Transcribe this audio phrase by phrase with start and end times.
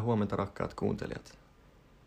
[0.00, 1.38] Huomenta rakkaat kuuntelijat.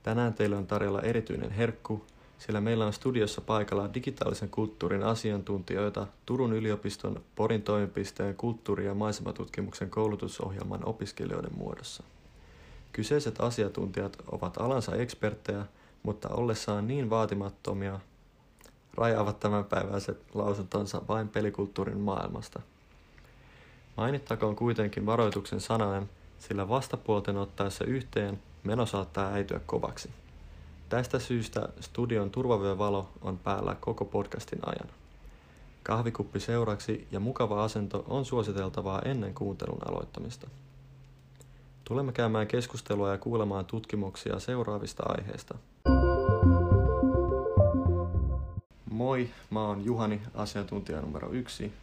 [0.03, 2.05] Tänään teille on tarjolla erityinen herkku,
[2.37, 9.89] sillä meillä on studiossa paikalla digitaalisen kulttuurin asiantuntijoita Turun yliopiston Porin toimipisteen kulttuuri- ja maisematutkimuksen
[9.89, 12.03] koulutusohjelman opiskelijoiden muodossa.
[12.91, 15.65] Kyseiset asiantuntijat ovat alansa eksperttejä,
[16.03, 17.99] mutta ollessaan niin vaatimattomia,
[18.93, 22.61] rajaavat tämänpäiväiset lausuntonsa vain pelikulttuurin maailmasta.
[23.97, 26.09] Mainittakoon kuitenkin varoituksen sananen,
[26.47, 30.09] sillä vastapuolten ottaessa yhteen meno saattaa äityä kovaksi.
[30.89, 34.89] Tästä syystä studion turvavyövalo on päällä koko podcastin ajan.
[35.83, 40.47] Kahvikuppi seuraksi ja mukava asento on suositeltavaa ennen kuuntelun aloittamista.
[41.83, 45.57] Tulemme käymään keskustelua ja kuulemaan tutkimuksia seuraavista aiheista.
[48.91, 51.73] Moi, mä oon Juhani, asiantuntija numero yksi.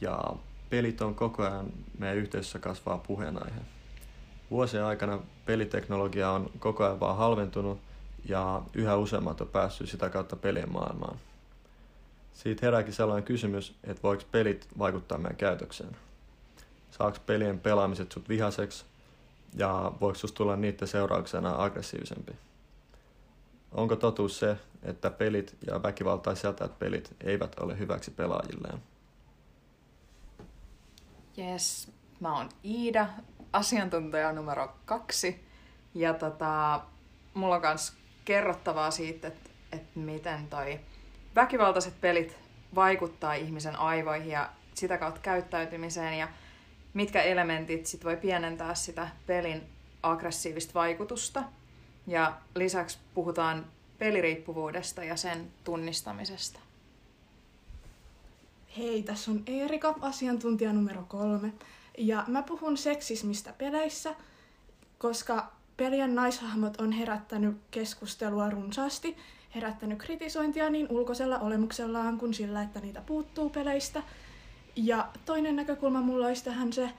[0.00, 0.34] Ja
[0.74, 3.60] pelit on koko ajan meidän yhteisössä kasvaa puheenaihe.
[4.50, 7.78] Vuosien aikana peliteknologia on koko ajan vaan halventunut
[8.24, 11.18] ja yhä useammat on päässyt sitä kautta pelien maailmaan.
[12.32, 15.96] Siitä herääkin sellainen kysymys, että voiko pelit vaikuttaa meidän käytökseen.
[16.90, 18.84] Saako pelien pelaamiset sut vihaseksi
[19.56, 22.32] ja voiko susta tulla niiden seurauksena aggressiivisempi?
[23.72, 28.93] Onko totuus se, että pelit ja väkivaltaiset pelit eivät ole hyväksi pelaajilleen?
[31.36, 33.06] Jes, mä oon Iida,
[33.52, 35.44] asiantuntija numero kaksi.
[35.94, 36.80] Ja tota,
[37.34, 37.92] mulla on myös
[38.24, 40.80] kerrottavaa siitä, että, että miten toi
[41.34, 42.36] väkivaltaiset pelit
[42.74, 46.28] vaikuttaa ihmisen aivoihin ja sitä kautta käyttäytymiseen ja
[46.94, 49.62] mitkä elementit sit voi pienentää sitä pelin
[50.02, 51.42] aggressiivista vaikutusta.
[52.06, 53.66] Ja lisäksi puhutaan
[53.98, 56.60] peliriippuvuudesta ja sen tunnistamisesta.
[58.78, 61.52] Hei, tässä on Eerika, asiantuntija numero kolme.
[61.98, 64.14] Ja mä puhun seksismistä peleissä,
[64.98, 69.16] koska pelien naishahmot on herättänyt keskustelua runsaasti,
[69.54, 74.02] herättänyt kritisointia niin ulkoisella olemuksellaan kuin sillä, että niitä puuttuu peleistä.
[74.76, 76.90] Ja toinen näkökulma mulla olisi tähän se,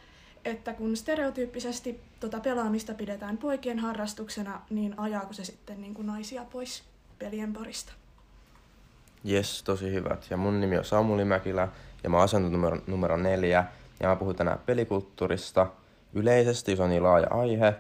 [0.46, 6.46] että kun stereotyyppisesti tota pelaamista pidetään poikien harrastuksena, niin ajaako se sitten niin kuin naisia
[6.46, 6.84] pois
[7.20, 7.94] pelien parista?
[9.28, 10.28] Jes, tosi hyvät.
[10.30, 11.68] Ja mun nimi on Samuli Mäkilä
[12.04, 13.66] ja mä oon numero, numero neljä.
[14.00, 15.68] Ja mä puhun tänään pelikulttuurista
[16.14, 17.74] yleisesti, se on niin laaja aihe.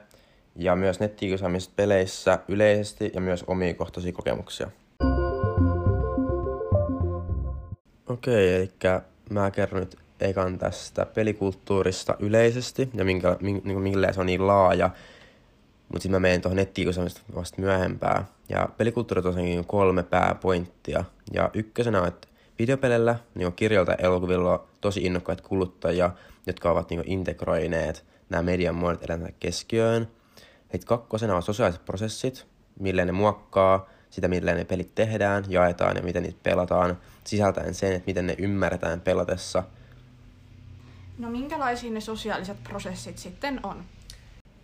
[0.55, 4.71] Ja myös nettikiusaamista peleissä yleisesti ja myös omia kohtaisia kokemuksia.
[8.09, 8.71] Okei, eli
[9.29, 14.89] mä kerron nyt ekan tästä pelikulttuurista yleisesti ja minkä, minkä, millä se on niin laaja.
[15.87, 18.25] Mutta sitten mä menen tuohon nettikiusaamista vasta myöhempää.
[18.49, 21.03] Ja pelikulttuuri on tosiaankin kolme pääpointtia.
[21.33, 22.27] Ja ykkösenä on, että
[22.59, 26.11] videopelillä, niin on kirjoilta elokuvilla tosi innokkaita kuluttajia,
[26.47, 30.07] jotka ovat niin integroineet nämä median muodot elämänsä keskiöön.
[30.61, 32.47] Sitten kakkosena on sosiaaliset prosessit,
[32.79, 37.93] millä ne muokkaa sitä, millä ne pelit tehdään, jaetaan ja miten niitä pelataan, sisältäen sen,
[37.93, 39.63] että miten ne ymmärretään pelatessa.
[41.17, 43.83] No minkälaisia ne sosiaaliset prosessit sitten on?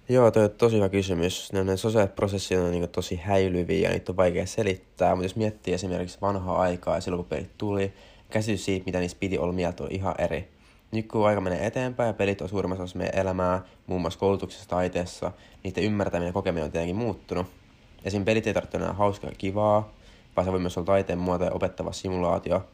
[0.09, 1.53] Joo, toi on tosi hyvä kysymys.
[1.53, 5.35] Ne, ne sosiaaliset prosessit on niin tosi häilyviä ja niitä on vaikea selittää, mutta jos
[5.35, 7.93] miettii esimerkiksi vanhaa aikaa ja silloin kun pelit tuli,
[8.29, 10.47] käsitys siitä, mitä niistä piti olla mieltä, on ihan eri.
[10.91, 14.69] Nyt kun aika menee eteenpäin ja pelit on suurimmassa osassa meidän elämää, muun muassa koulutuksessa,
[14.69, 15.31] taiteessa,
[15.63, 17.47] niiden ymmärtäminen ja kokeminen on tietenkin muuttunut.
[18.05, 18.25] Esim.
[18.25, 19.93] pelit ei tarvitse enää hauskaa ja kivaa,
[20.35, 22.65] vaan se voi myös olla taiteen muoto ja opettava simulaatio.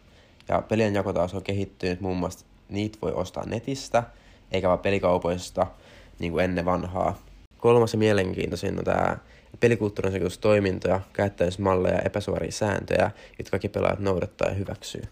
[0.49, 4.03] Ja pelien jako taas on kehittynyt muun muassa, niitä voi ostaa netistä,
[4.51, 5.67] eikä vaan pelikaupoista,
[6.19, 7.21] niin kuin ennen vanhaa.
[7.57, 9.17] Kolmas ja mielenkiintoisin on tämä
[9.59, 15.03] pelikulttuurin toimintoja, käyttäytymismalleja ja epäsuoria sääntöjä, jotka kaikki pelaajat noudattaa ja hyväksyy.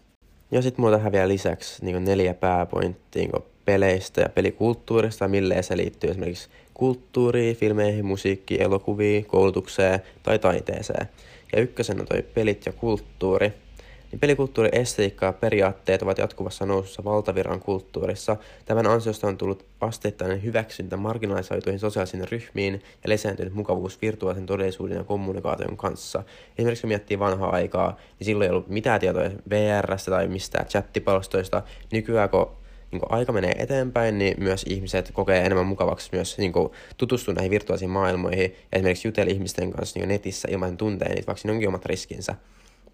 [0.52, 5.78] Ja sitten mulla tähän vielä lisäksi niin neljä pääpointtia niin peleistä ja pelikulttuurista, milleen se
[5.78, 11.10] liittyy esimerkiksi kulttuuriin, filmeihin, musiikkiin, elokuviin, koulutukseen tai taiteeseen.
[11.56, 13.54] Ja ykkösenä toi pelit ja kulttuuri–
[14.12, 18.38] niin pelikulttuuri, estetiikka ja periaatteet ovat jatkuvassa nousussa valtaviran kulttuurissa.
[18.66, 25.04] Tämän ansiosta on tullut asteittainen hyväksyntä marginalisoituihin sosiaalisiin ryhmiin ja lisääntynyt mukavuus virtuaalisen todellisuuden ja
[25.04, 26.24] kommunikaation kanssa.
[26.58, 31.64] Esimerkiksi kun miettii vanhaa aikaa, niin silloin ei ollut mitään tietoa VRstä tai mistään chattipalstoista.
[31.92, 32.52] Nykyään kun
[32.92, 36.54] niin kun aika menee eteenpäin, niin myös ihmiset kokee enemmän mukavaksi myös niin
[36.98, 41.54] tutustua näihin virtuaalisiin maailmoihin ja esimerkiksi jutella ihmisten kanssa niin netissä ilman tunteen, vaikka siinä
[41.54, 42.36] onkin omat riskinsä.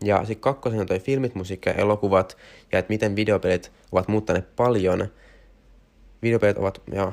[0.03, 2.37] Ja sitten kakkosena toi filmit, musiikki ja elokuvat,
[2.71, 5.07] ja että miten videopelit ovat muuttaneet paljon.
[6.21, 7.03] Videopelit ovat, ja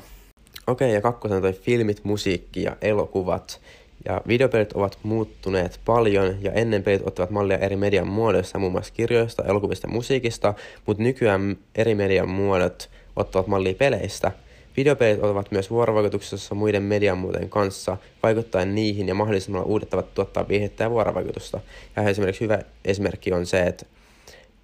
[0.67, 3.61] okei, okay, ja kakkosena toi filmit, musiikki ja elokuvat.
[4.05, 8.95] Ja videopelit ovat muuttuneet paljon, ja ennen pelit ottavat mallia eri median muodoissa, muun muassa
[8.95, 10.55] kirjoista, elokuvista ja musiikista,
[10.87, 14.33] mutta nykyään eri median muodot ottavat mallia peleistä.
[14.79, 20.49] Videopelit ovat myös vuorovaikutuksessa muiden median muuten kanssa, vaikuttaen niihin ja mahdollisimman uudet tavat tuottaa
[20.49, 21.61] viihdettä ja vuorovaikutusta.
[21.97, 23.87] Ja esimerkiksi hyvä esimerkki on se, että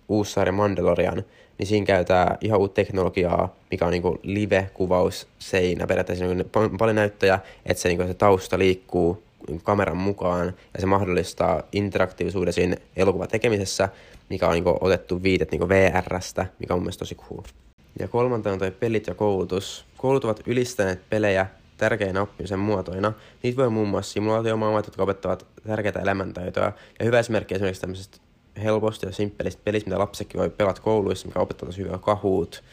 [0.08, 1.24] uusi sarja Mandalorian,
[1.58, 7.82] niin siinä käytetään ihan uutta teknologiaa, mikä on niinku live-kuvausseinä, periaatteessa niinku paljon näyttöjä, että
[7.82, 9.22] se, niinku se tausta liikkuu
[9.62, 13.88] kameran mukaan ja se mahdollistaa interaktiivisuuden siinä elokuvan tekemisessä,
[14.30, 17.63] mikä on niinku otettu viitet niinku VRstä, mikä on mun mielestä tosi cool.
[17.98, 19.84] Ja kolmantena on toi pelit ja koulutus.
[19.96, 21.46] Koulut ovat ylistäneet pelejä
[21.76, 23.12] tärkeinä oppimisen muotoina.
[23.42, 26.72] Niitä voi muun muassa simulaatiomaailmat, jotka opettavat tärkeitä elämäntaitoja.
[26.98, 28.18] Ja hyvä esimerkki esimerkiksi tämmöisestä
[28.62, 32.64] helposti ja simppelistä pelistä, mitä lapsetkin voi pelata kouluissa, mikä opettaa tosi hyvää kahuut.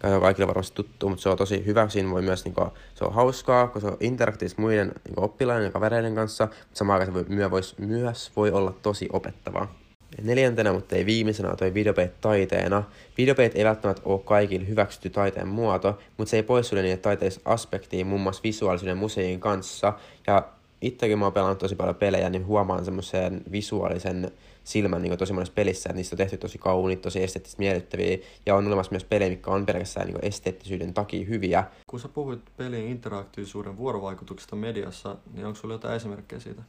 [0.00, 1.88] Se on kaikille varmasti tuttu, mutta se on tosi hyvä.
[1.88, 5.64] Siinä voi myös, niin kuin, se on hauskaa, kun se on interaktiivista muiden niin oppilaiden
[5.64, 9.85] ja kavereiden kanssa, mutta samaan aikaan se voi, myös, myös voi olla tosi opettavaa.
[10.22, 12.82] Neljäntenä, mutta ei viimeisenä, on toi videopeit taiteena.
[13.18, 18.04] Videopeit ei välttämättä ole kaikille hyväksytty taiteen muoto, mutta se ei poissulje niitä taiteellisia aspektia
[18.04, 19.92] muun muassa visuaalisuuden musein kanssa.
[20.26, 20.48] Ja
[20.80, 24.30] itsekin mä oon pelannut tosi paljon pelejä, niin huomaan semmoisen visuaalisen
[24.64, 28.54] silmän niin tosi monessa pelissä, että niistä on tehty tosi kauniit, tosi esteettisesti miellyttäviä, ja
[28.54, 31.64] on olemassa myös pelejä, mitkä on pelkästään niin esteettisyyden takia hyviä.
[31.86, 36.62] Kun sä puhuit pelin interaktiivisuuden vuorovaikutuksesta mediassa, niin onko sulla jotain esimerkkejä siitä?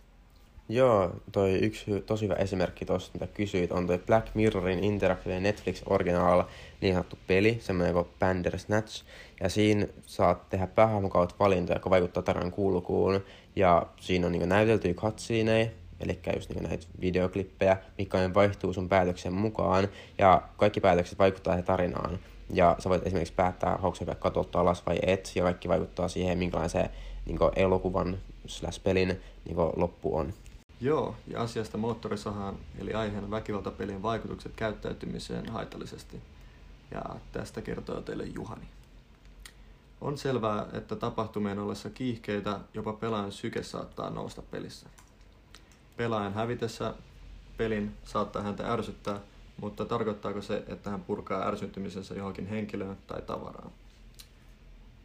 [0.70, 5.82] Joo, toi yksi tosi hyvä esimerkki tuosta, mitä kysyit, on toi Black Mirrorin interaktiivinen Netflix
[5.86, 6.44] Original
[6.82, 9.04] niin sanottu peli, semmoinen kuin Bandersnatch.
[9.40, 13.24] Ja siinä saat tehdä päähahmon kautta valintoja, jotka vaikuttaa tarinan kulkuun.
[13.56, 15.68] Ja siinä on niin näyteltyjä cutsceneja,
[16.00, 19.88] eli just niin näitä videoklippejä, mikä vaihtuu sun päätöksen mukaan.
[20.18, 22.20] Ja kaikki päätökset vaikuttaa tarinaan.
[22.54, 26.38] Ja sä voit esimerkiksi päättää, haluatko sä katsoa alas vai et, ja kaikki vaikuttaa siihen,
[26.38, 26.90] minkälainen se
[27.26, 30.34] niin elokuvan slash pelin niin loppu on.
[30.82, 36.22] Joo, ja asiasta moottorisahan, eli aiheena väkivaltapelien vaikutukset käyttäytymiseen haitallisesti.
[36.92, 37.02] Ja
[37.32, 38.68] tästä kertoo teille Juhani.
[40.02, 44.90] On selvää, että tapahtumien ollessa kiihkeitä jopa pelaajan syke saattaa nousta pelissä.
[45.98, 46.94] Pelaajan hävitessä
[47.58, 49.20] pelin saattaa häntä ärsyttää,
[49.62, 53.72] mutta tarkoittaako se, että hän purkaa ärsyntymisensä johonkin henkilöön tai tavaraan?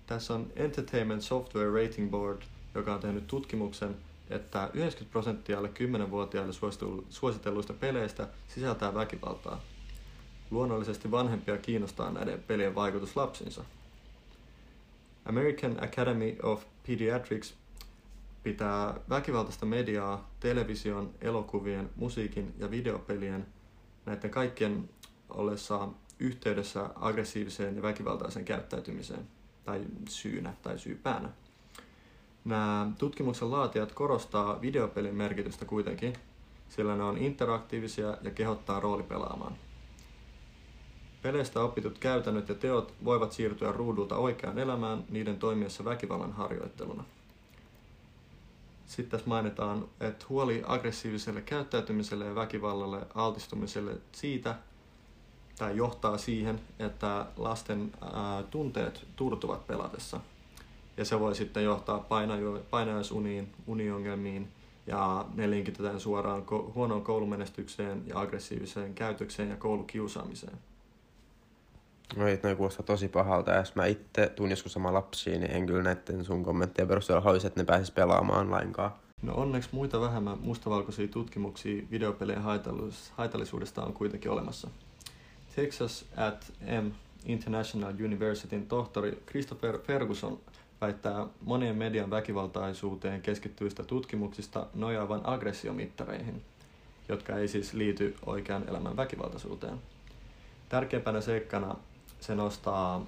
[0.07, 2.43] Tässä on Entertainment Software Rating Board,
[2.75, 3.97] joka on tehnyt tutkimuksen,
[4.31, 5.71] että 90 prosenttia alle
[6.07, 6.53] 10-vuotiaille
[7.11, 9.61] suositelluista peleistä sisältää väkivaltaa.
[10.51, 13.65] Luonnollisesti vanhempia kiinnostaa näiden pelien vaikutus lapsinsa.
[15.25, 17.55] American Academy of Pediatrics
[18.43, 23.47] pitää väkivaltaista mediaa, television, elokuvien, musiikin ja videopelien
[24.07, 24.89] näiden kaikkien
[25.31, 25.89] ollessa
[26.19, 29.29] yhteydessä aggressiiviseen ja väkivaltaiseen käyttäytymiseen
[29.65, 31.29] tai syynä tai syypäänä.
[32.44, 36.12] Nämä tutkimuksen laatijat korostaa videopelin merkitystä kuitenkin,
[36.69, 39.56] sillä ne on interaktiivisia ja kehottaa roolipelaamaan.
[41.23, 47.05] Peleistä opitut käytännöt ja teot voivat siirtyä ruudulta oikeaan elämään niiden toimiessa väkivallan harjoitteluna.
[48.87, 54.55] Sitten tässä mainitaan, että huoli aggressiiviselle käyttäytymiselle ja väkivallalle altistumiselle siitä
[55.59, 60.21] tai johtaa siihen, että lasten ää, tunteet turtuvat pelatessa–
[60.97, 62.06] ja se voi sitten johtaa
[62.71, 64.49] painajaisuniin, uniongelmiin
[64.87, 66.44] ja ne linkitetään suoraan
[66.75, 70.59] huonoon koulumenestykseen ja aggressiiviseen käytökseen ja koulukiusaamiseen.
[72.16, 73.55] No ei, noin kuulostaa tosi pahalta.
[73.55, 77.47] Jos mä itse tuun joskus sama lapsiin, niin en kyllä näiden sun kommentteja perusteella haluaisi,
[77.47, 78.93] että ne pääsis pelaamaan lainkaan.
[79.23, 82.43] No onneksi muita vähemmän mustavalkoisia tutkimuksia videopelien
[83.16, 84.69] haitallisuudesta on kuitenkin olemassa.
[85.57, 86.52] Texas at
[86.83, 86.90] M
[87.25, 90.40] International Universityn tohtori Christopher Ferguson
[90.83, 96.43] väittää monien median väkivaltaisuuteen keskittyvistä tutkimuksista nojaavan aggressiomittareihin,
[97.09, 99.79] jotka ei siis liity oikean elämän väkivaltaisuuteen.
[100.69, 101.77] Tärkeimpänä seikkana
[102.21, 103.07] se nostaa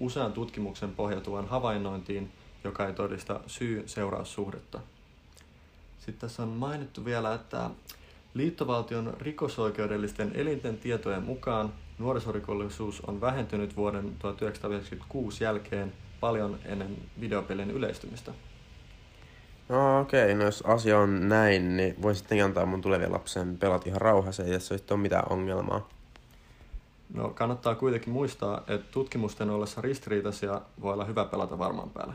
[0.00, 2.32] usean tutkimuksen pohjautuvan havainnointiin,
[2.64, 4.80] joka ei todista syy-seuraussuhdetta.
[5.98, 7.70] Sitten tässä on mainittu vielä, että
[8.34, 18.32] liittovaltion rikosoikeudellisten elinten tietojen mukaan nuorisorikollisuus on vähentynyt vuoden 1996 jälkeen– paljon ennen videopelien yleistymistä.
[19.68, 20.34] No okei, okay.
[20.34, 24.42] no jos asia on näin, niin voin sitten antaa mun tulevien lapsen pelat ihan rauhassa,
[24.42, 25.88] jos ei ole mitään ongelmaa.
[27.14, 32.14] No kannattaa kuitenkin muistaa, että tutkimusten ollessa ristiriitaisia voi olla hyvä pelata varmaan päälle.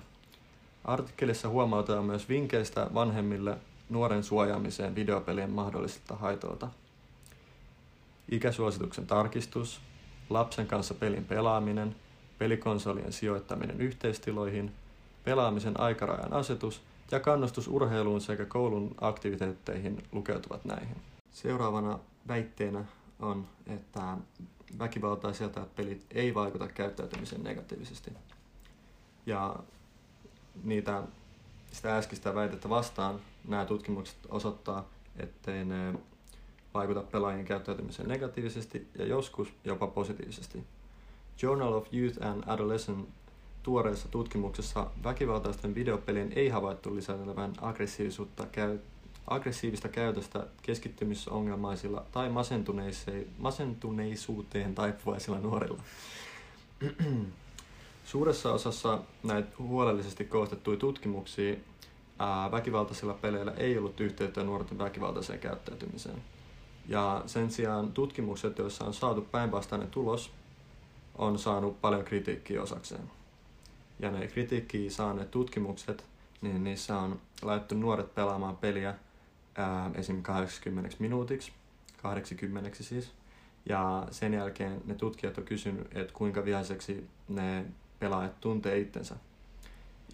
[0.86, 3.58] Artikkelissa huomautetaan myös vinkkeistä vanhemmille
[3.90, 6.68] nuoren suojaamiseen videopelien mahdollisilta haitoilta.
[8.32, 9.82] Ikäsuosituksen tarkistus,
[10.30, 11.96] lapsen kanssa pelin pelaaminen–
[12.42, 14.72] pelikonsolien sijoittaminen yhteistiloihin,
[15.24, 16.82] pelaamisen aikarajan asetus
[17.12, 20.96] ja kannustus urheiluun sekä koulun aktiviteetteihin lukeutuvat näihin.
[21.32, 22.86] Seuraavana väitteenä
[23.20, 24.18] on, että
[24.80, 28.12] väkivaltaisilta pelit ei vaikuta käyttäytymiseen negatiivisesti.
[29.26, 29.56] Ja
[30.64, 31.04] niitä,
[31.72, 35.94] sitä äskeistä väitettä vastaan nämä tutkimukset osoittaa, ettei ne
[36.74, 40.64] vaikuta pelaajien käyttäytymiseen negatiivisesti ja joskus jopa positiivisesti.
[41.42, 43.10] Journal of Youth and Adolescent
[43.64, 48.80] tuoreessa tutkimuksessa väkivaltaisten videopelien ei havaittu lisääntyvän aggressiivisuutta käy,
[49.28, 52.30] aggressiivista käytöstä keskittymisongelmaisilla tai
[53.38, 55.82] masentuneisuuteen taipuvaisilla nuorilla.
[58.06, 61.56] Suuressa osassa näitä huolellisesti koostettuja tutkimuksia
[62.20, 66.24] ää, väkivaltaisilla peleillä ei ollut yhteyttä nuorten väkivaltaiseen käyttäytymiseen.
[66.88, 70.32] Ja sen sijaan tutkimukset, joissa on saatu päinvastainen tulos,
[71.16, 73.12] on saanut paljon kritiikkiä osakseen.
[74.00, 76.06] Ja ne kritiikkiä saaneet tutkimukset,
[76.42, 78.96] niin niissä on laitettu nuoret pelaamaan peliä
[79.56, 80.24] ää, esim.
[80.24, 81.52] 80 minuutiksi,
[82.02, 83.12] 80 siis.
[83.66, 87.66] Ja sen jälkeen ne tutkijat on kysynyt, että kuinka vihaiseksi ne
[88.00, 89.16] pelaajat tuntee itsensä.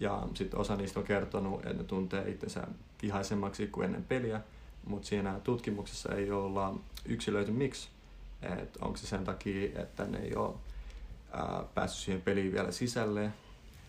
[0.00, 2.66] Ja sitten osa niistä on kertonut, että ne tuntee itsensä
[3.02, 4.40] vihaisemmaksi kuin ennen peliä,
[4.86, 6.74] mutta siinä tutkimuksessa ei olla
[7.04, 7.88] yksilöity miksi.
[8.42, 10.54] Että onko se sen takia, että ne ei ole
[11.32, 13.32] ää, päässyt siihen peliin vielä sisälle,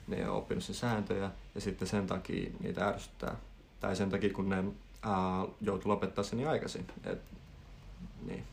[0.07, 3.35] ne ei ole oppinut sen sääntöjä ja sitten sen takia niitä ärsyttää.
[3.79, 4.63] Tai sen takia, kun ne
[5.01, 6.87] ää, joutuu lopettaa sen niin aikaisin.
[7.03, 7.21] Et,
[8.25, 8.43] niin.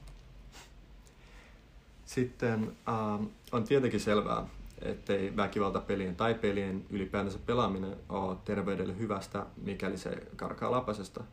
[2.04, 3.18] Sitten ää,
[3.52, 4.46] on tietenkin selvää,
[4.82, 11.24] ettei väkivaltapelien tai pelien ylipäätänsä pelaaminen ole terveydelle hyvästä, mikäli se karkaa lapasesta.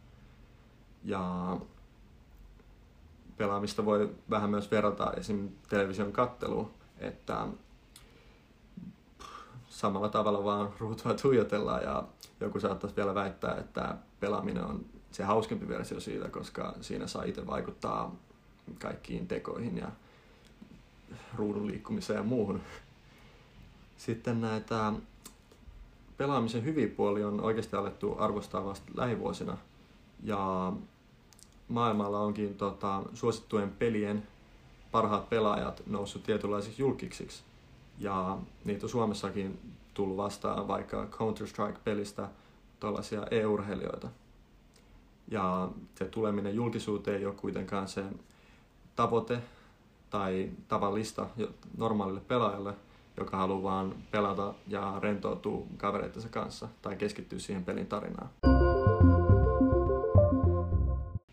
[1.04, 1.58] Ja
[3.38, 5.50] pelaamista voi vähän myös verrata esim.
[5.70, 7.48] television katteluun, että
[9.68, 12.04] samalla tavalla vaan ruutua tuijotellaan ja
[12.40, 17.48] joku saattaisi vielä väittää, että pelaaminen on se hauskempi versio siitä, koska siinä saa itse
[17.48, 18.16] vaikuttaa
[18.80, 19.92] kaikkiin tekoihin ja
[21.36, 22.62] ruudun liikkumiseen ja muuhun.
[23.98, 24.94] Sitten näitä
[26.18, 29.58] pelaamisen hyviä puolia on oikeasti alettu arvostaa vasta lähivuosina.
[30.24, 30.74] Ja
[31.68, 34.28] maailmalla onkin tota, suosittujen pelien
[34.94, 37.44] parhaat pelaajat noussut tietynlaisiksi julkiksiksi.
[38.00, 39.60] Ja niitä on Suomessakin
[39.94, 42.28] tullut vastaan vaikka Counter-Strike-pelistä
[42.80, 44.08] tuollaisia e-urheilijoita.
[45.28, 48.04] Ja se tuleminen julkisuuteen ei ole kuitenkaan se
[48.96, 49.40] tavoite
[50.10, 51.28] tai tavallista
[51.78, 52.74] normaalille pelaajalle,
[53.18, 58.30] joka haluaa vaan pelata ja rentoutua kavereittensa kanssa tai keskittyä siihen pelin tarinaan.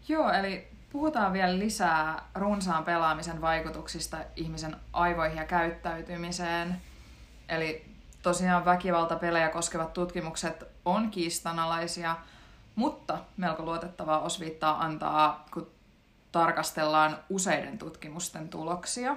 [0.09, 6.81] Joo, eli puhutaan vielä lisää runsaan pelaamisen vaikutuksista ihmisen aivoihin ja käyttäytymiseen.
[7.49, 12.17] Eli tosiaan väkivaltapelejä koskevat tutkimukset on kiistanalaisia,
[12.75, 15.71] mutta melko luotettavaa osviittaa antaa, kun
[16.33, 19.17] tarkastellaan useiden tutkimusten tuloksia.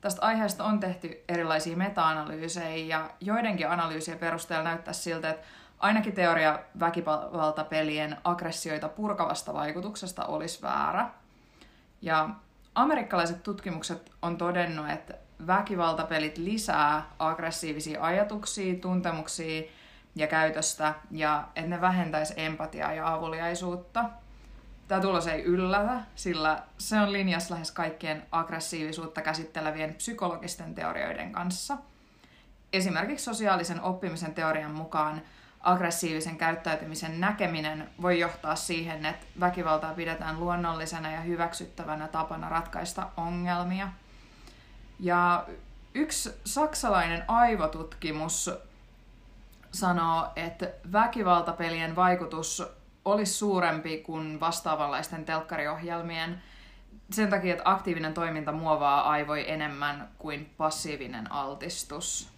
[0.00, 5.46] Tästä aiheesta on tehty erilaisia meta-analyysejä ja joidenkin analyysien perusteella näyttää siltä, että
[5.78, 11.10] ainakin teoria väkivaltapelien aggressioita purkavasta vaikutuksesta olisi väärä.
[12.02, 12.30] Ja
[12.74, 15.14] amerikkalaiset tutkimukset on todennut, että
[15.46, 19.62] väkivaltapelit lisää aggressiivisia ajatuksia, tuntemuksia
[20.14, 24.04] ja käytöstä, ja että ne vähentäisi empatiaa ja avuliaisuutta.
[24.88, 31.76] Tämä tulos ei yllätä, sillä se on linjassa lähes kaikkien aggressiivisuutta käsittelevien psykologisten teorioiden kanssa.
[32.72, 35.22] Esimerkiksi sosiaalisen oppimisen teorian mukaan
[35.64, 43.88] aggressiivisen käyttäytymisen näkeminen voi johtaa siihen, että väkivaltaa pidetään luonnollisena ja hyväksyttävänä tapana ratkaista ongelmia.
[45.00, 45.46] Ja
[45.94, 48.50] yksi saksalainen aivotutkimus
[49.72, 52.62] sanoo, että väkivaltapelien vaikutus
[53.04, 56.42] olisi suurempi kuin vastaavanlaisten telkkariohjelmien
[57.10, 62.33] sen takia, että aktiivinen toiminta muovaa aivoi enemmän kuin passiivinen altistus.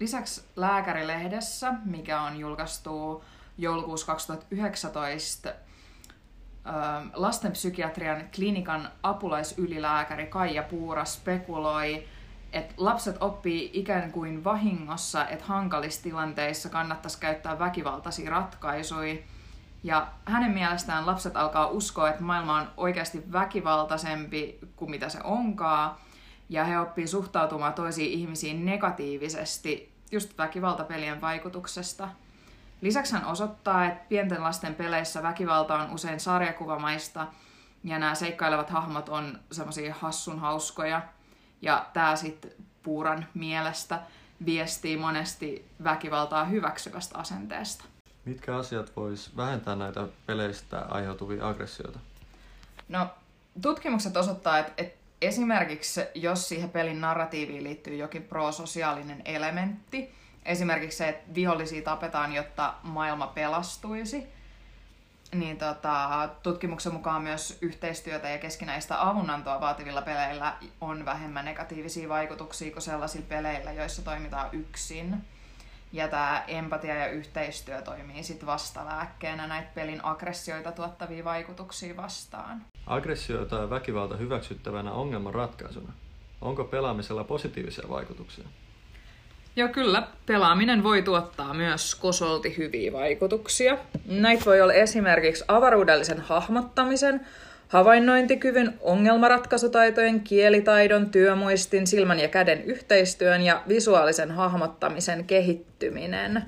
[0.00, 3.24] Lisäksi Lääkärilehdessä, mikä on julkaistu
[3.58, 5.52] joulukuussa 2019,
[7.14, 12.04] lastenpsykiatrian klinikan apulaisylilääkäri Kaija Puura spekuloi,
[12.52, 19.14] että lapset oppii ikään kuin vahingossa, että hankalissa tilanteissa kannattaisi käyttää väkivaltaisia ratkaisuja.
[19.82, 25.96] Ja hänen mielestään lapset alkaa uskoa, että maailma on oikeasti väkivaltaisempi kuin mitä se onkaan.
[26.48, 32.08] Ja he oppii suhtautumaan toisiin ihmisiin negatiivisesti just väkivaltapelien vaikutuksesta.
[32.80, 37.26] Lisäksi hän osoittaa, että pienten lasten peleissä väkivalta on usein sarjakuvamaista
[37.84, 41.02] ja nämä seikkailevat hahmot on semmoisia hassun hauskoja.
[41.62, 42.50] Ja tämä sitten
[42.82, 44.00] Puuran mielestä
[44.44, 47.84] viestii monesti väkivaltaa hyväksyvästä asenteesta.
[48.24, 51.98] Mitkä asiat vois vähentää näitä peleistä aiheutuvia aggressioita?
[52.88, 53.06] No,
[53.62, 61.08] tutkimukset osoittaa, että, että esimerkiksi jos siihen pelin narratiiviin liittyy jokin prososiaalinen elementti, Esimerkiksi se,
[61.08, 64.26] että vihollisia tapetaan, jotta maailma pelastuisi.
[65.34, 72.72] Niin tota, tutkimuksen mukaan myös yhteistyötä ja keskinäistä avunantoa vaativilla peleillä on vähemmän negatiivisia vaikutuksia
[72.72, 75.16] kuin sellaisilla peleillä, joissa toimitaan yksin.
[75.92, 82.62] Ja tämä empatia ja yhteistyö toimii sitten vastalääkkeenä näitä pelin aggressioita tuottavia vaikutuksia vastaan.
[82.86, 85.92] Aggressioita ja väkivalta hyväksyttävänä ongelman ratkaisuna.
[86.40, 88.44] Onko pelaamisella positiivisia vaikutuksia?
[89.56, 90.06] Joo, kyllä.
[90.26, 93.78] Pelaaminen voi tuottaa myös kosolti hyviä vaikutuksia.
[94.06, 97.26] Näitä voi olla esimerkiksi avaruudellisen hahmottamisen,
[97.70, 106.42] havainnointikyvyn, ongelmanratkaisutaitojen, kielitaidon, työmuistin, silmän ja käden yhteistyön ja visuaalisen hahmottamisen kehittyminen.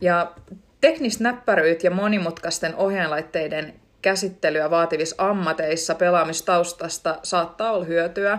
[0.00, 0.32] Ja
[0.80, 8.38] teknisnäppäryyt ja monimutkaisten ohjainlaitteiden käsittelyä vaativissa ammateissa pelaamistaustasta saattaa olla hyötyä.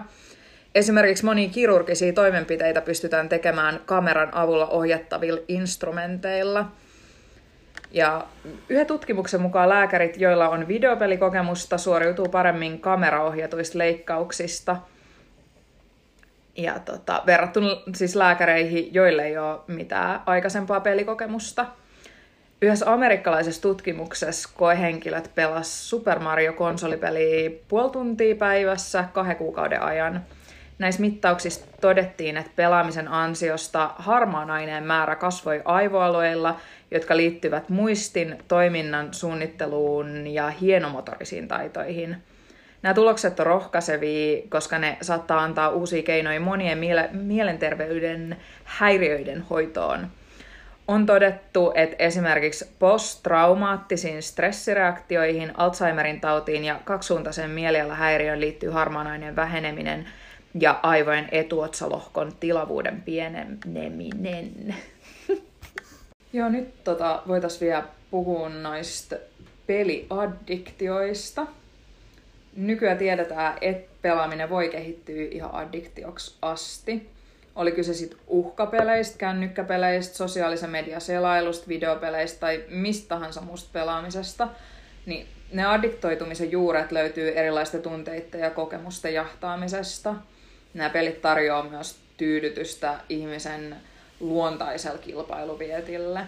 [0.75, 6.65] Esimerkiksi monia kirurgisia toimenpiteitä pystytään tekemään kameran avulla ohjattavilla instrumenteilla–
[7.91, 8.27] ja
[8.69, 14.77] yhden tutkimuksen mukaan lääkärit, joilla on videopelikokemusta, suoriutuu paremmin kameraohjatuista leikkauksista.
[16.57, 21.65] Ja tota, verrattuna siis lääkäreihin, joille ei ole mitään aikaisempaa pelikokemusta.
[22.62, 30.21] Yhdessä amerikkalaisessa tutkimuksessa koehenkilöt pelas Super Mario-konsolipeliä puoli tuntia päivässä kahden kuukauden ajan–
[30.81, 36.60] Näissä mittauksissa todettiin, että pelaamisen ansiosta harmaan aineen määrä kasvoi aivoalueilla,
[36.91, 42.17] jotka liittyvät muistin, toiminnan suunnitteluun ja hienomotorisiin taitoihin.
[42.81, 50.07] Nämä tulokset on rohkaisevia, koska ne saattaa antaa uusia keinoja monien miele- mielenterveyden häiriöiden hoitoon.
[50.88, 60.07] On todettu, että esimerkiksi posttraumaattisiin stressireaktioihin, Alzheimerin tautiin ja kaksisuuntaisen mielialahäiriöön liittyy harmaan aineen väheneminen–
[60.60, 64.75] ja aivojen etuotsalohkon tilavuuden pieneneminen.
[66.34, 69.15] Joo, nyt tota, voitaisiin vielä puhua noista
[69.67, 71.48] peliaddiktioista.
[72.56, 77.10] Nykyään tiedetään, että pelaaminen voi kehittyä ihan addiktioksi asti.
[77.56, 84.48] Oli kyse sitten uhkapeleistä, kännykkäpeleistä, sosiaalisen median selailusta, videopeleistä tai mistä tahansa muusta pelaamisesta,
[85.06, 90.15] niin ne addiktoitumisen juuret löytyy erilaista tunteiden ja kokemusten jahtaamisesta–
[90.74, 93.76] nämä pelit tarjoaa myös tyydytystä ihmisen
[94.21, 96.19] luontaisella kilpailuvietille.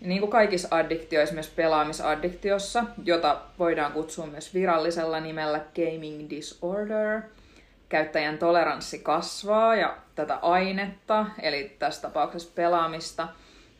[0.00, 7.22] Ja niin kuin kaikissa addiktioissa, myös pelaamisaddiktiossa, jota voidaan kutsua myös virallisella nimellä gaming disorder,
[7.88, 13.28] käyttäjän toleranssi kasvaa ja tätä ainetta, eli tässä tapauksessa pelaamista,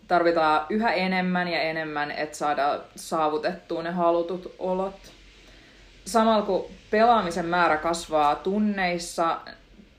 [0.09, 5.13] tarvitaan yhä enemmän ja enemmän, että saada saavutettua ne halutut olot.
[6.05, 9.41] Samalla kun pelaamisen määrä kasvaa tunneissa,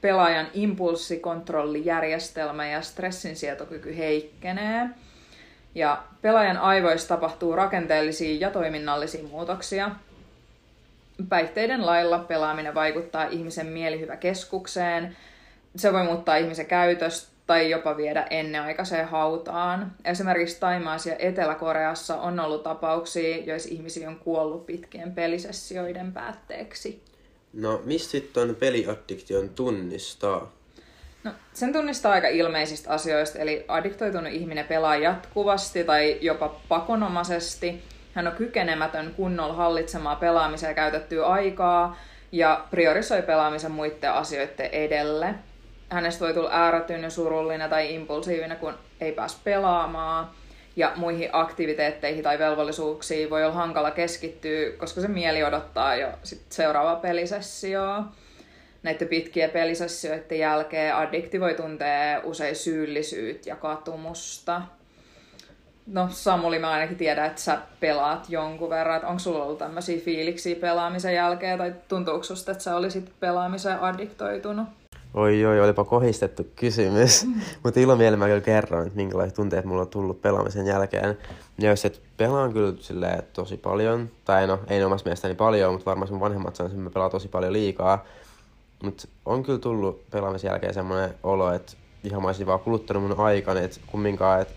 [0.01, 4.89] pelaajan impulssikontrollijärjestelmä ja stressinsietokyky heikkenee.
[5.75, 9.91] Ja pelaajan aivoissa tapahtuu rakenteellisia ja toiminnallisia muutoksia.
[11.29, 15.17] Päihteiden lailla pelaaminen vaikuttaa ihmisen mielihyväkeskukseen.
[15.75, 19.91] Se voi muuttaa ihmisen käytöstä tai jopa viedä ennenaikaiseen hautaan.
[20.05, 27.03] Esimerkiksi Taimaassa ja Etelä-Koreassa on ollut tapauksia, joissa ihmisiä on kuollut pitkien pelisessioiden päätteeksi.
[27.55, 30.51] No, mistä sitten peliaddiktion tunnistaa?
[31.23, 37.83] No, sen tunnistaa aika ilmeisistä asioista, eli addiktoitunut ihminen pelaa jatkuvasti tai jopa pakonomaisesti.
[38.13, 41.97] Hän on kykenemätön kunnolla hallitsemaan pelaamiseen käytettyä aikaa
[42.31, 45.35] ja priorisoi pelaamisen muiden asioiden edelle.
[45.89, 50.29] Hänestä voi tulla äärättynyt, surullinen tai impulsiivinen, kun ei pääs pelaamaan
[50.75, 56.41] ja muihin aktiviteetteihin tai velvollisuuksiin voi olla hankala keskittyä, koska se mieli odottaa jo sit
[56.49, 58.03] seuraavaa pelisessioa.
[58.83, 64.61] Näiden pitkien pelisessioiden jälkeen addikti voi tuntea usein syyllisyyttä ja katumusta.
[65.87, 69.05] No Samuli, mä ainakin tiedän, että sä pelaat jonkun verran.
[69.05, 74.67] Onko sulla ollut tämmöisiä fiiliksiä pelaamisen jälkeen tai tuntuuko susta, että sä olisit pelaamiseen addiktoitunut?
[75.15, 77.27] Oi oi, olipa kohistettu kysymys.
[77.63, 81.17] Mutta ilomielellä mä kyllä kerron, että minkälaiset tunteet mulla on tullut pelaamisen jälkeen.
[81.59, 85.85] Ja jos et pelaan kyllä silleen, tosi paljon, tai no ei omassa mielestäni paljon, mutta
[85.85, 88.05] varmaan mun vanhemmat sanoo, että mä pelaan tosi paljon liikaa.
[88.83, 91.73] Mutta on kyllä tullut pelaamisen jälkeen semmoinen olo, että
[92.03, 94.53] ihan mä olisin vaan kuluttanut mun aikani, että kumminkaan, että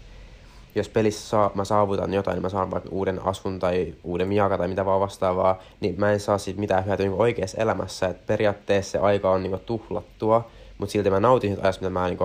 [0.75, 4.59] jos pelissä saa, mä saavutan jotain, niin mä saan vaikka uuden asun tai uuden miaka
[4.59, 8.07] tai mitä vaan vastaavaa, niin mä en saa siitä mitään hyötyä niin oikeassa elämässä.
[8.07, 12.09] Et periaatteessa se aika on niin tuhlattua, mutta silti mä nautin siitä ajasta, mitä mä
[12.09, 12.19] niin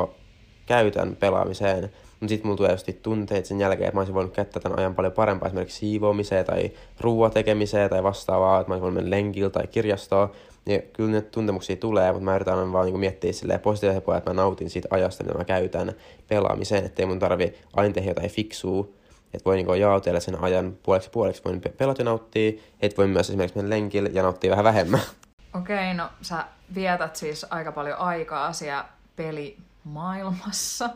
[0.65, 1.91] käytän pelaamiseen.
[2.19, 4.95] Mutta sitten mulla tulee just tunteet sen jälkeen, että mä olisin voinut käyttää tämän ajan
[4.95, 9.49] paljon parempaa esimerkiksi siivoamiseen tai ruoan tekemiseen tai vastaavaa, että mä olisin voinut mennä lenkillä
[9.49, 10.31] tai kirjastoon.
[10.65, 14.17] Niin kyllä ne tuntemuksia tulee, mutta mä yritän aina vaan niin miettiä silleen positiivisen puolella,
[14.17, 15.93] että mä nautin siitä ajasta, mitä mä käytän
[16.27, 18.87] pelaamiseen, ettei mun tarvi aina tehdä jotain fiksua,
[19.33, 23.29] että voi niin jaotella sen ajan puoleksi puoleksi, voin pelata ja nauttia, että voi myös
[23.29, 25.01] esimerkiksi mennä lenkille ja nauttia vähän vähemmän.
[25.59, 26.45] Okei, no sä
[26.75, 30.89] vietät siis aika paljon aikaa siellä pelimaailmassa.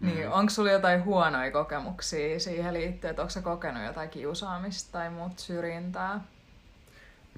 [0.00, 0.32] Niin, mm.
[0.32, 5.38] onko sulla jotain huonoja kokemuksia siihen liittyen, että onko sä kokenut jotain kiusaamista tai muut
[5.38, 6.20] syrjintää?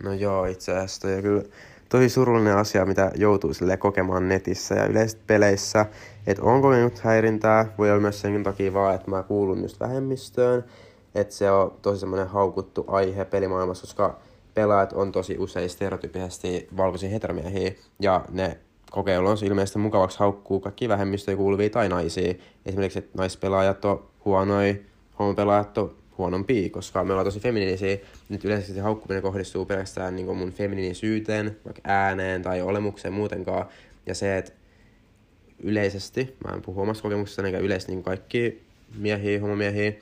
[0.02, 1.42] No joo, itse asiassa toi on kyllä
[1.88, 5.86] tosi surullinen asia, mitä joutuu sille kokemaan netissä ja yleisesti peleissä.
[6.26, 10.64] Että on kokenut häirintää, voi olla myös sen takia vaan, että mä kuulun just vähemmistöön.
[11.14, 14.18] Että se on tosi semmoinen haukuttu aihe pelimaailmassa, koska
[14.54, 18.58] pelaajat on tosi usein stereotypisesti valkoisia heteromiehiä ja ne
[18.90, 22.34] kokeilu on ilmeisesti mukavaksi haukkuu kaikki vähemmistöjä kuuluvia tai naisia.
[22.66, 24.74] Esimerkiksi, että naispelaajat on huonoja,
[25.18, 27.96] homopelaajat on huonompia, koska me ollaan tosi feminiinisiä.
[28.28, 33.66] Nyt yleisesti haukkuminen kohdistuu pelkästään niin mun feminiinisyyteen, vaikka ääneen tai olemukseen muutenkaan.
[34.06, 34.52] Ja se, että
[35.62, 38.62] yleisesti, mä en puhu omasta kokemuksesta, eikä yleisesti niin kaikki
[38.98, 39.92] miehiä, homomiehiä,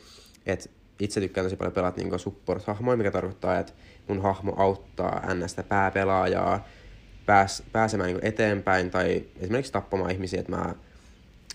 [0.46, 0.70] että
[1.00, 3.72] itse tykkään tosi paljon pelata niin support-hahmoja, mikä tarkoittaa, että
[4.08, 6.68] mun hahmo auttaa NStä pääpelaajaa
[7.26, 10.74] pääs, pääsemään niin eteenpäin tai esimerkiksi tappamaan ihmisiä, että mä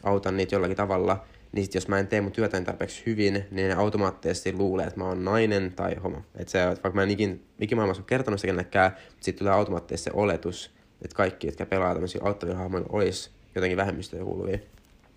[0.03, 1.25] autan niitä jollakin tavalla,
[1.57, 4.99] niin sit jos mä en tee mun työtäni tarpeeksi hyvin, niin ne automaattisesti luulee, että
[4.99, 6.21] mä oon nainen tai homo.
[6.35, 10.11] Että se, vaikka mä en ikin, ikimaailmassa ole kertonut sitä kenellekään, sitten tulee automaattisesti se
[10.13, 14.57] oletus, että kaikki, jotka pelaa tämmöisiä auttavia hahmoja, olisi jotenkin vähemmistöjä kuuluvia.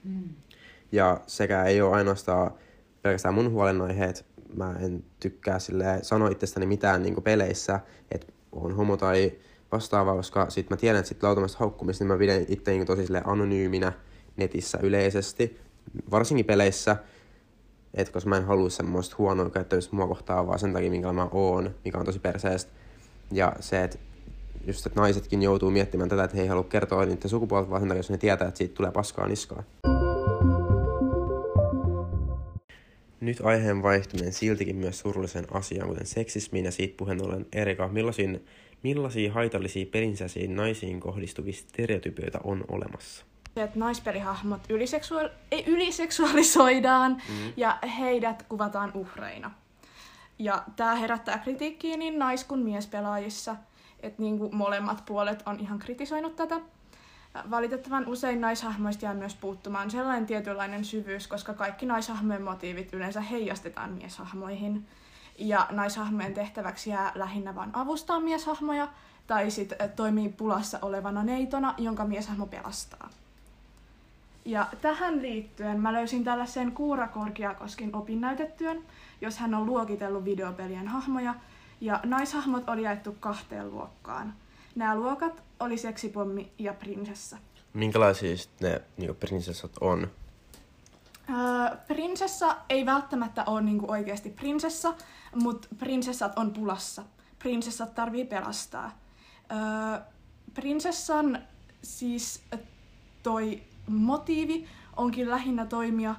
[0.04, 0.28] Mm.
[0.92, 2.50] Ja sekä ei ole ainoastaan
[3.02, 8.96] pelkästään mun huolenaiheet, mä en tykkää sille sanoa itsestäni mitään niin peleissä, että on homo
[8.96, 9.32] tai
[9.72, 13.06] vastaavaa, koska sit mä tiedän, että sit lautamasta haukkumista, niin mä pidän itse niin tosi
[13.24, 13.92] anonyyminä
[14.36, 15.60] netissä yleisesti,
[16.10, 16.96] varsinkin peleissä,
[17.94, 21.28] että koska mä en halua semmoista huonoa käyttämistä mua kohtaan, vaan sen takia, minkä mä
[21.32, 22.72] oon, mikä on tosi perseestä.
[23.32, 23.98] Ja se, että
[24.66, 27.88] just, että naisetkin joutuu miettimään tätä, että he ei halua kertoa niiden sukupuolta, vaan sen
[27.88, 29.64] takia, jos ne tietää, että siitä tulee paskaa niskaan.
[33.20, 38.28] Nyt aiheen vaihtuminen siltikin myös surullisen asiaan, kuten seksismiin ja siitä puheen ollen Erika, millaisia,
[38.82, 43.29] millaisia haitallisia perinsäisiin naisiin kohdistuvia stereotypioita on olemassa?
[43.56, 47.52] Että naispelihahmot yliseksuaali- ei, yliseksuaalisoidaan mm.
[47.56, 49.50] ja heidät kuvataan uhreina.
[50.38, 53.56] Ja tämä herättää kritiikkiä niin nais- kuin miespelaajissa,
[54.00, 56.60] että niinku molemmat puolet on ihan kritisoinut tätä.
[57.50, 63.92] Valitettavan usein naishahmoista jää myös puuttumaan sellainen tietynlainen syvyys, koska kaikki naishahmojen motiivit yleensä heijastetaan
[63.92, 64.86] mieshahmoihin.
[65.38, 68.88] Ja naishahmojen tehtäväksi jää lähinnä vain avustaa mieshahmoja,
[69.26, 73.10] tai sitten toimii pulassa olevana neitona, jonka mieshahmo pelastaa.
[74.50, 78.82] Ja tähän liittyen mä löysin tällaisen Kuura Korkiakoskin opinnäytetyön,
[79.20, 81.34] jos hän on luokitellut videopelien hahmoja,
[81.80, 84.34] ja naishahmot oli jaettu kahteen luokkaan.
[84.74, 87.36] Nämä luokat oli seksipommi ja prinsessa.
[87.72, 90.10] Minkälaisia ne niin prinsessat on?
[91.30, 94.94] Öö, prinsessa ei välttämättä ole niin oikeasti prinsessa,
[95.34, 97.02] mutta prinsessat on pulassa.
[97.38, 98.98] Prinsessat tarvii pelastaa.
[99.52, 100.00] Öö,
[100.54, 101.38] prinsessan
[101.82, 102.42] siis
[103.22, 106.14] toi motiivi onkin lähinnä toimia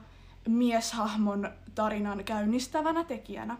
[0.47, 3.57] mieshahmon tarinan käynnistävänä tekijänä.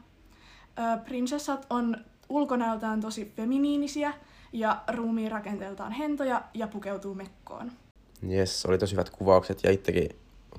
[1.06, 1.98] prinsessat on
[2.30, 4.14] ulkonäöltään tosi feminiinisiä
[4.54, 7.72] ja ruumiin rakenteeltaan hentoja ja pukeutuu mekkoon.
[8.28, 10.10] Jes, oli tosi hyvät kuvaukset ja itsekin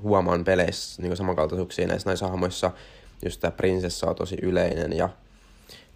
[0.02, 2.70] huomaan peleissä niin samankaltaisuuksia näissä naishahmoissa.
[3.24, 5.08] Just tämä prinsessa on tosi yleinen ja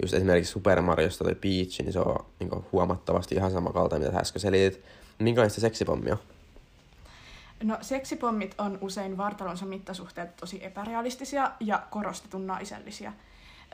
[0.03, 4.41] just esimerkiksi Super Mariosta toi Peach, niin se on niin huomattavasti ihan samankaltainen, mitä äsken
[4.41, 4.85] selitit.
[5.19, 6.17] Minkälaista seksipommia?
[7.63, 13.13] No seksipommit on usein vartalonsa mittasuhteet tosi epärealistisia ja korostetun naisellisia.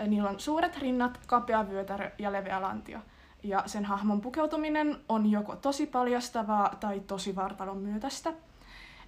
[0.06, 2.98] Niillä on suuret rinnat, kapea vyötärö ja leveä lantio.
[3.42, 8.32] Ja sen hahmon pukeutuminen on joko tosi paljastavaa tai tosi vartalon myötästä.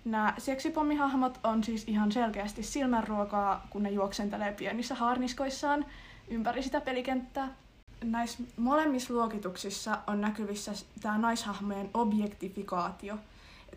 [0.04, 5.86] Nämä seksipommihahmot on siis ihan selkeästi silmänruokaa, kun ne juoksentelee pienissä haarniskoissaan
[6.28, 7.48] ympäri sitä pelikenttää.
[8.04, 13.18] Näissä molemmissa luokituksissa on näkyvissä tämä naishahmojen objektifikaatio–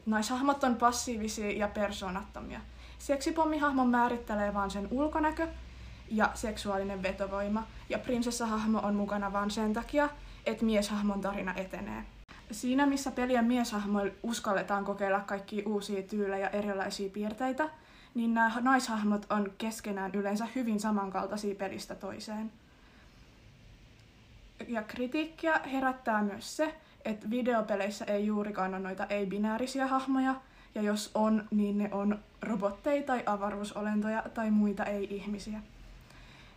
[0.05, 2.60] Naishahmot on passiivisia ja persoonattomia.
[2.99, 5.47] Seksipommihahmon määrittelee vain sen ulkonäkö
[6.12, 10.10] ja seksuaalinen vetovoima, ja prinsessahahmo on mukana vain sen takia,
[10.45, 12.05] että mieshahmon tarina etenee.
[12.51, 17.69] Siinä, missä pelien mieshahmoilla uskalletaan kokeilla kaikki uusia tyylejä ja erilaisia piirteitä,
[18.15, 22.51] niin nämä naishahmot on keskenään yleensä hyvin samankaltaisia pelistä toiseen.
[24.67, 26.75] Ja kritiikkiä herättää myös se,
[27.08, 30.36] että videopeleissä ei juurikaan ole noita ei-binäärisiä hahmoja,
[30.76, 35.60] ja jos on, niin ne on robotteja tai avaruusolentoja tai muita ei-ihmisiä.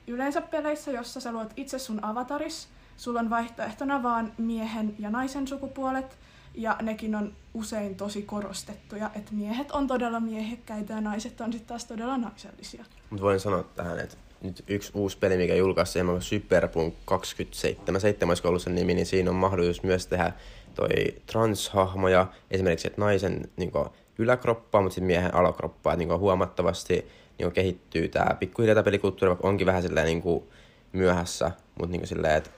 [0.06, 5.48] Yleensä peleissä, jossa sä luot itse sun avataris, sulla on vaihtoehtona vaan miehen ja naisen
[5.48, 6.18] sukupuolet,
[6.54, 11.68] ja nekin on usein tosi korostettuja, että miehet on todella miehekkäitä ja naiset on sitten
[11.68, 12.84] taas todella naisellisia.
[13.10, 18.36] Mutta voin sanoa tähän, että nyt yksi uusi peli, mikä julkaisi, on Superpunk 27, 7
[18.44, 20.32] ollut sen nimi, niin siinä on mahdollisuus myös tehdä
[20.74, 20.88] toi
[21.26, 27.06] transhahmoja, esimerkiksi että naisen niin kuin, yläkroppaa, mutta sitten miehen alakroppaa, että niin huomattavasti niin
[27.38, 30.44] kuin, kehittyy tämä pikkuhiljaa pelikulttuuri, vaikka onkin vähän silleen niin kuin,
[30.92, 32.50] myöhässä, mutta niin kuin, silleen, että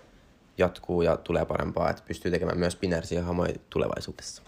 [0.58, 4.42] jatkuu ja tulee parempaa, että pystyy tekemään myös binäärisiä hahmoja tulevaisuudessa.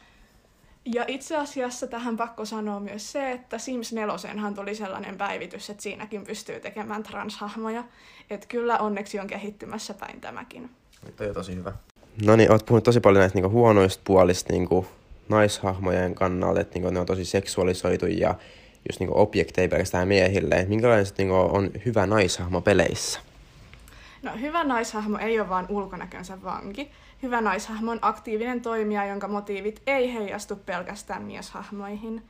[0.84, 4.14] Ja itse asiassa tähän pakko sanoa myös se, että Sims 4
[4.54, 7.84] tuli sellainen päivitys, että siinäkin pystyy tekemään transhahmoja.
[8.30, 10.70] Että kyllä onneksi on kehittymässä päin tämäkin.
[11.16, 11.72] Toi on tosi hyvä.
[12.24, 14.86] No niin, oot puhunut tosi paljon näistä niinku huonoista puolista niinku
[15.28, 18.34] naishahmojen kannalta, että niinku ne on tosi seksuaalisoitu ja
[18.88, 20.64] just niinku objekteja pelkästään miehille.
[20.68, 23.20] Minkälainen niinku on hyvä naishahmo peleissä?
[24.22, 26.90] No hyvä naishahmo ei ole vain ulkonäkönsä vanki.
[27.24, 32.22] Hyvä naishahmo on aktiivinen toimija, jonka motiivit ei heijastu pelkästään mieshahmoihin.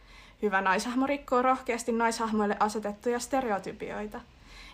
[0.42, 4.20] Hyvä naishahmo rikkoo rohkeasti naishahmoille asetettuja stereotypioita.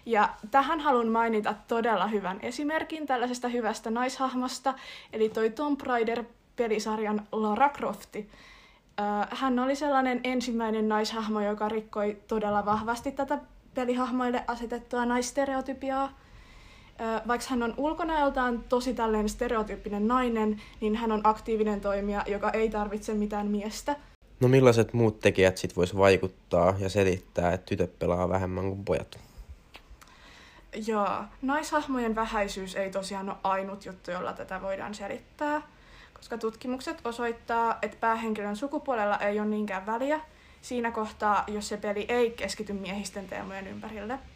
[0.07, 4.75] Ja tähän haluan mainita todella hyvän esimerkin tällaisesta hyvästä naishahmosta,
[5.13, 8.31] eli toi Tomb Raider-pelisarjan Lara Crofti.
[9.31, 13.39] Hän oli sellainen ensimmäinen naishahmo, joka rikkoi todella vahvasti tätä
[13.75, 16.13] pelihahmoille asetettua naistereotypiaa
[17.29, 22.71] vaikka hän on ulkonäöltään tosi tällainen stereotyyppinen nainen, niin hän on aktiivinen toimija, joka ei
[22.71, 23.97] tarvitse mitään miestä.
[24.41, 29.19] No millaiset muut tekijät sit vois vaikuttaa ja selittää, että tytöt pelaa vähemmän kuin pojat?
[30.87, 31.09] Joo,
[31.43, 35.63] naishahmojen vähäisyys ei tosiaan ole ainut juttu, jolla tätä voidaan selittää,
[36.15, 40.21] koska tutkimukset osoittaa, että päähenkilön sukupuolella ei ole niinkään väliä
[40.63, 44.19] siinä kohtaa, jos se peli ei keskity miehisten teemojen ympärille–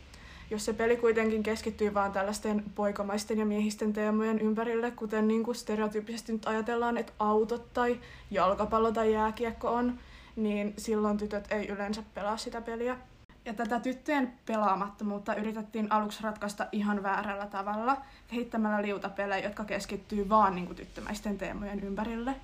[0.55, 5.55] jos se peli kuitenkin keskittyy vaan tällaisten poikamaisten ja miehisten teemojen ympärille, kuten niin kuin
[5.55, 9.99] stereotyyppisesti nyt ajatellaan, että autot tai jalkapallo tai jääkiekko on,
[10.37, 12.97] niin silloin tytöt ei yleensä pelaa sitä peliä.
[13.45, 17.97] Ja tätä tyttöjen pelaamattomuutta yritettiin aluksi ratkaista ihan väärällä tavalla,
[18.29, 22.35] kehittämällä liutapelejä, jotka keskittyy vaan niin kuin tyttömäisten teemojen ympärille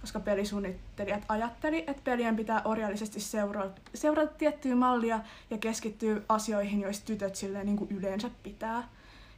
[0.00, 7.06] koska pelisuunnittelijat ajatteli, että pelien pitää orjallisesti seurata, seurata tiettyä mallia ja keskittyä asioihin, joista
[7.06, 8.88] tytöt silleen niin kuin yleensä pitää.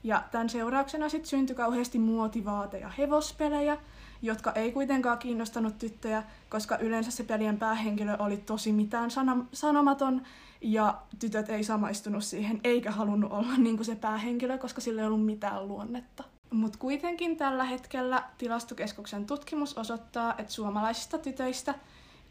[0.04, 3.76] Ja tämän seurauksena sitten syntyi kauheasti muotivaate- ja hevospelejä,
[4.22, 9.10] jotka ei kuitenkaan kiinnostanut tyttöjä, koska yleensä se pelien päähenkilö oli tosi mitään
[9.52, 10.22] sanomaton,
[10.60, 15.06] ja tytöt ei samaistunut siihen, eikä halunnut olla niin kuin se päähenkilö, koska sillä ei
[15.06, 16.24] ollut mitään luonnetta.
[16.50, 21.74] Mutta kuitenkin tällä hetkellä tilastokeskuksen tutkimus osoittaa, että suomalaisista tytöistä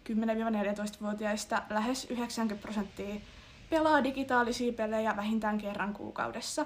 [0.10, 3.16] 10-14-vuotiaista lähes 90 prosenttia
[3.70, 6.66] pelaa digitaalisia pelejä vähintään kerran kuukaudessa.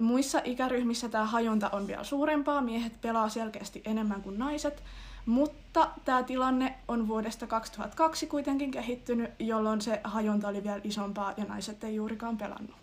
[0.00, 4.82] Muissa ikäryhmissä tämä hajunta on vielä suurempaa, miehet pelaa selkeästi enemmän kuin naiset,
[5.26, 11.44] mutta tämä tilanne on vuodesta 2002 kuitenkin kehittynyt, jolloin se hajunta oli vielä isompaa ja
[11.44, 12.76] naiset ei juurikaan pelannut.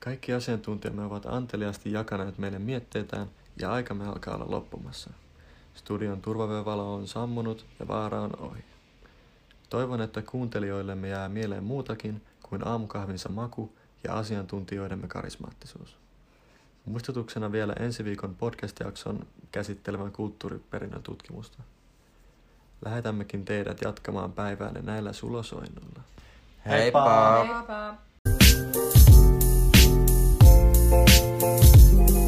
[0.00, 5.10] Kaikki asiantuntijamme ovat anteliaasti jakaneet meidän mietteitään ja aikamme alkaa olla loppumassa.
[5.74, 8.64] Studion turvavyövalo on sammunut ja vaara on ohi.
[9.70, 13.72] Toivon, että kuuntelijoillemme jää mieleen muutakin kuin aamukahvinsa maku
[14.04, 15.96] ja asiantuntijoidemme karismaattisuus.
[16.84, 21.62] Muistutuksena vielä ensi viikon podcast-jakson käsittelemään kulttuuriperinnön tutkimusta.
[22.84, 26.00] Lähetämmekin teidät jatkamaan päiväänne näillä sulosoinnuilla.
[26.66, 27.44] Heippa!
[27.44, 28.09] Heippa!
[30.90, 32.19] Thank you.